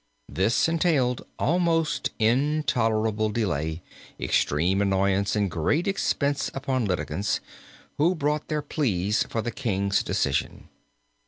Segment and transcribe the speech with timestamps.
[0.29, 3.83] This entailed almost intolerable delay,
[4.19, 7.39] extreme annoyance and great expense upon litigants,
[7.99, 10.69] who brought their pleas for the king's decision.